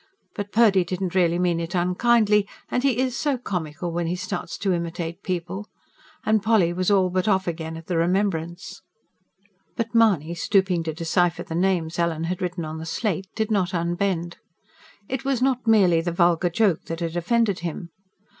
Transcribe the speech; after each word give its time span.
But 0.33 0.51
Purdy 0.51 0.83
didn't 0.83 1.13
really 1.13 1.37
mean 1.37 1.59
it 1.59 1.75
unkindly; 1.75 2.47
and 2.71 2.81
he 2.81 2.97
IS 2.97 3.15
so 3.15 3.37
comical 3.37 3.91
when 3.91 4.07
he 4.07 4.15
starts 4.15 4.57
to 4.57 4.73
imitate 4.73 5.21
people." 5.21 5.67
And 6.25 6.41
Polly 6.41 6.73
was 6.73 6.89
all 6.89 7.11
but 7.11 7.27
off 7.27 7.45
again, 7.47 7.77
at 7.77 7.85
the 7.85 7.97
remembrance. 7.97 8.81
But 9.75 9.93
Mahony, 9.93 10.33
stooping 10.33 10.81
to 10.85 10.93
decipher 10.95 11.43
the 11.43 11.53
names 11.53 11.99
Ellen 11.99 12.23
had 12.23 12.41
written 12.41 12.65
on 12.65 12.79
the 12.79 12.85
slate, 12.87 13.27
did 13.35 13.51
not 13.51 13.75
unbend. 13.75 14.37
It 15.07 15.23
was 15.23 15.39
not 15.39 15.67
merely 15.67 16.01
the 16.01 16.11
vulgar 16.11 16.49
joke 16.49 16.85
that 16.85 17.01
had 17.01 17.15
offended 17.15 17.59
him. 17.59 17.91